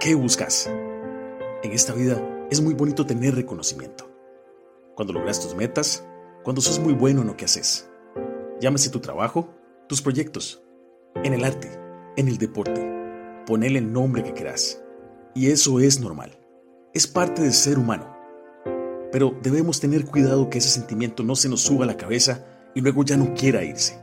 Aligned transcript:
¿Qué 0.00 0.14
buscas? 0.14 0.66
En 1.62 1.72
esta 1.72 1.92
vida 1.92 2.46
es 2.50 2.62
muy 2.62 2.72
bonito 2.72 3.04
tener 3.04 3.34
reconocimiento. 3.34 4.10
Cuando 4.94 5.12
logras 5.12 5.42
tus 5.42 5.54
metas, 5.54 6.06
cuando 6.42 6.62
sos 6.62 6.78
muy 6.78 6.94
bueno 6.94 7.20
en 7.20 7.26
lo 7.26 7.36
que 7.36 7.44
haces. 7.44 7.86
Llámese 8.62 8.88
tu 8.88 9.00
trabajo, 9.00 9.54
tus 9.88 10.00
proyectos, 10.00 10.62
en 11.22 11.34
el 11.34 11.44
arte, 11.44 11.68
en 12.16 12.28
el 12.28 12.38
deporte. 12.38 12.80
Ponele 13.44 13.78
el 13.78 13.92
nombre 13.92 14.24
que 14.24 14.32
quieras. 14.32 14.82
Y 15.34 15.50
eso 15.50 15.80
es 15.80 16.00
normal. 16.00 16.38
Es 16.94 17.06
parte 17.06 17.42
del 17.42 17.52
ser 17.52 17.78
humano. 17.78 18.10
Pero 19.12 19.38
debemos 19.42 19.80
tener 19.80 20.06
cuidado 20.06 20.48
que 20.48 20.58
ese 20.58 20.70
sentimiento 20.70 21.24
no 21.24 21.36
se 21.36 21.50
nos 21.50 21.60
suba 21.60 21.84
a 21.84 21.86
la 21.86 21.98
cabeza 21.98 22.46
y 22.74 22.80
luego 22.80 23.04
ya 23.04 23.18
no 23.18 23.34
quiera 23.34 23.64
irse. 23.64 24.00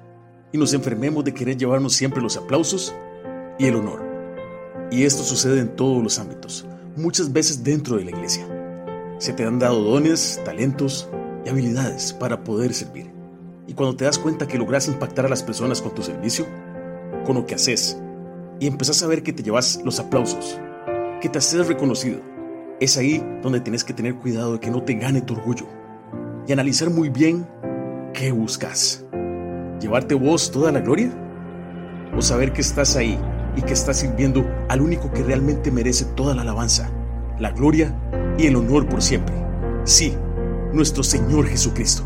Y 0.52 0.60
nos 0.60 0.76
enfermemos 0.76 1.24
de 1.24 1.34
querer 1.34 1.58
llevarnos 1.58 1.94
siempre 1.94 2.22
los 2.22 2.38
aplausos 2.38 2.94
y 3.58 3.66
el 3.66 3.78
honor. 3.78 4.07
Y 4.90 5.04
esto 5.04 5.24
sucede 5.24 5.60
en 5.60 5.76
todos 5.76 6.02
los 6.02 6.18
ámbitos, 6.18 6.66
muchas 6.96 7.34
veces 7.34 7.64
dentro 7.64 7.98
de 7.98 8.06
la 8.06 8.12
iglesia. 8.12 8.48
Se 9.18 9.34
te 9.34 9.44
han 9.44 9.60
dado 9.60 9.82
dones, 9.82 10.40
talentos 10.46 11.10
y 11.46 11.50
habilidades 11.50 12.14
para 12.14 12.44
poder 12.44 12.74
servir. 12.74 13.12
Y 13.68 13.74
cuando 13.74 13.98
te 13.98 14.06
das 14.06 14.18
cuenta 14.18 14.48
que 14.48 14.58
logras 14.58 14.88
impactar 14.88 15.26
a 15.26 15.30
las 15.30 15.44
personas 15.44 15.82
con 15.82 15.94
tu 15.94 16.04
servicio, 16.04 16.46
con 17.26 17.36
lo 17.36 17.46
que 17.46 17.56
haces, 17.56 17.98
y 18.60 18.68
empezás 18.68 19.04
a 19.04 19.08
ver 19.08 19.24
que 19.24 19.34
te 19.34 19.44
llevas 19.44 19.82
los 19.84 20.00
aplausos, 20.00 20.58
que 21.20 21.28
te 21.28 21.40
haces 21.40 21.68
reconocido, 21.68 22.22
es 22.80 22.96
ahí 22.98 23.24
donde 23.42 23.60
tienes 23.60 23.84
que 23.84 23.94
tener 23.94 24.16
cuidado 24.16 24.54
de 24.54 24.60
que 24.60 24.72
no 24.72 24.84
te 24.84 24.94
gane 24.94 25.22
tu 25.22 25.34
orgullo 25.34 25.68
y 26.48 26.54
analizar 26.54 26.90
muy 26.90 27.10
bien 27.10 27.46
qué 28.14 28.32
buscas. 28.32 29.04
¿Llevarte 29.82 30.16
vos 30.16 30.50
toda 30.50 30.72
la 30.72 30.80
gloria? 30.80 31.12
¿O 32.16 32.22
saber 32.22 32.54
que 32.54 32.62
estás 32.62 32.96
ahí 32.96 33.20
y 33.58 33.64
que 33.64 33.74
estás 33.74 33.98
sirviendo 33.98 34.46
al 34.70 34.82
único 34.82 35.12
que 35.12 35.24
realmente 35.24 35.72
merece 35.72 36.06
toda 36.06 36.36
la 36.36 36.44
alabanza, 36.44 36.90
la 37.40 37.52
gloria 37.52 37.94
y 38.38 38.46
el 38.46 38.56
honor 38.56 38.88
por 38.88 39.02
siempre. 39.02 39.36
Sí, 39.84 40.16
nuestro 40.74 41.04
Señor 41.04 41.48
Jesucristo. 41.48 42.04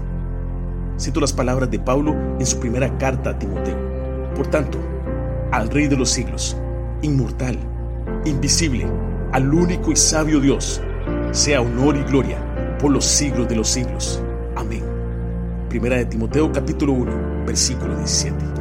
Cito 0.98 1.20
las 1.20 1.34
palabras 1.34 1.70
de 1.70 1.80
Pablo 1.80 2.16
en 2.40 2.46
su 2.46 2.60
primera 2.60 2.98
carta 2.98 3.32
a 3.32 3.40
Timoteo. 3.40 3.78
Por 4.34 4.48
tanto, 4.48 4.80
al 5.52 5.70
Rey 5.70 5.88
de 5.88 5.98
los 5.98 6.10
siglos, 6.10 6.56
inmortal, 7.02 7.60
invisible, 8.24 8.88
al 9.34 9.54
único 9.54 9.92
y 9.92 9.98
sabio 9.98 10.40
Dios, 10.40 10.82
sea 11.32 11.62
honor 11.62 11.98
y 11.98 12.04
gloria 12.04 12.38
por 12.80 12.92
los 12.92 13.04
siglos 13.04 13.50
de 13.50 13.58
los 13.58 13.68
siglos. 13.68 14.24
Amén. 14.56 14.84
Primera 15.68 15.98
de 15.98 16.06
Timoteo 16.06 16.52
capítulo 16.52 16.94
1, 16.94 17.46
versículo 17.46 17.98
17. 17.98 18.61